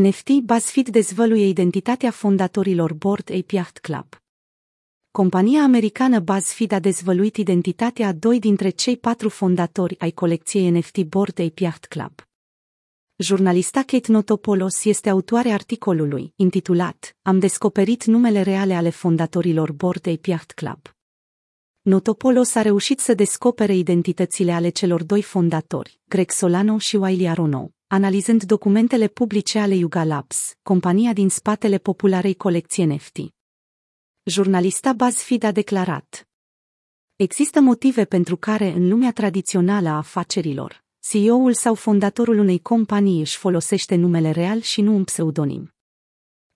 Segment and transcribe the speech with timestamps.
[0.00, 4.06] NFT BuzzFeed dezvăluie identitatea fondatorilor Board Ape Yacht Club.
[5.10, 11.02] Compania americană BuzzFeed a dezvăluit identitatea a doi dintre cei patru fondatori ai colecției NFT
[11.02, 12.12] Board Ape Yacht Club.
[13.16, 20.30] Jurnalista Kate Notopoulos este autoare articolului, intitulat Am descoperit numele reale ale fondatorilor Board Ape
[20.30, 20.78] Yacht Club.
[21.80, 27.73] Notopoulos a reușit să descopere identitățile ale celor doi fondatori, Greg Solano și Wiley Aronow,
[27.94, 33.18] analizând documentele publice ale Yuga Labs, compania din spatele popularei colecții NFT.
[34.22, 36.28] Jurnalista BuzzFeed a declarat
[37.16, 43.36] Există motive pentru care în lumea tradițională a afacerilor, CEO-ul sau fondatorul unei companii își
[43.36, 45.74] folosește numele real și nu un pseudonim.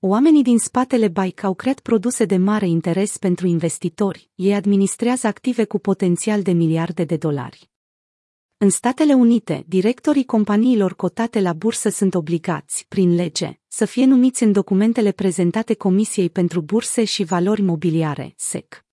[0.01, 5.65] Oamenii din spatele Bike au creat produse de mare interes pentru investitori, ei administrează active
[5.65, 7.70] cu potențial de miliarde de dolari.
[8.60, 14.42] În Statele Unite, directorii companiilor cotate la bursă sunt obligați, prin lege, să fie numiți
[14.42, 18.84] în documentele prezentate Comisiei pentru Burse și Valori Mobiliare, SEC.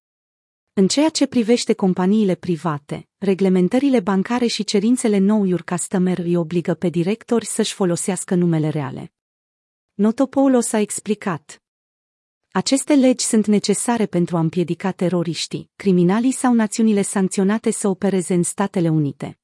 [0.74, 6.74] În ceea ce privește companiile private, reglementările bancare și cerințele Know Your Customer îi obligă
[6.74, 9.14] pe directori să-și folosească numele reale.
[9.94, 11.64] Notopoulos a explicat.
[12.52, 18.44] Aceste legi sunt necesare pentru a împiedica teroriștii, criminalii sau națiunile sancționate să opereze în
[18.44, 19.40] Statele Unite.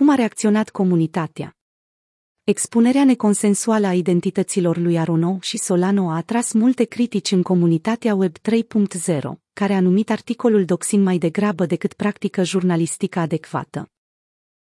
[0.00, 1.56] Cum a reacționat comunitatea?
[2.44, 8.36] Expunerea neconsensuală a identităților lui Aronou și Solano a atras multe critici în comunitatea Web
[8.38, 9.20] 3.0,
[9.52, 13.90] care a numit articolul doxin mai degrabă decât practică jurnalistică adecvată.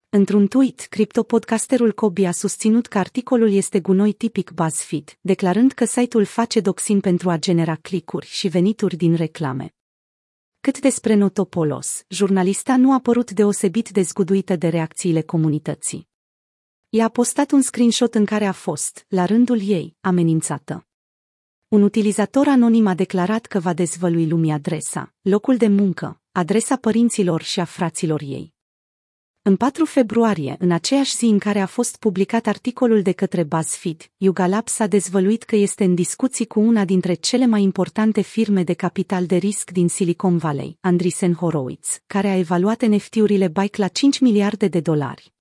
[0.08, 6.24] Într-un tweet, criptopodcasterul Kobe a susținut că articolul este gunoi tipic BuzzFeed, declarând că site-ul
[6.24, 9.74] face doxin pentru a genera clicuri și venituri din reclame.
[10.64, 16.08] Cât despre Notopolos, jurnalista nu a părut deosebit de zguduită de reacțiile comunității.
[16.88, 20.86] I-a postat un screenshot în care a fost, la rândul ei, amenințată.
[21.68, 27.42] Un utilizator anonim a declarat că va dezvălui lumii adresa, locul de muncă, adresa părinților
[27.42, 28.51] și a fraților ei.
[29.44, 34.10] În 4 februarie, în aceeași zi în care a fost publicat articolul de către BuzzFeed,
[34.16, 38.62] Yuga Labs a dezvăluit că este în discuții cu una dintre cele mai importante firme
[38.62, 43.88] de capital de risc din Silicon Valley, Andreessen Horowitz, care a evaluat NFT-urile Bike la
[43.88, 45.31] 5 miliarde de dolari.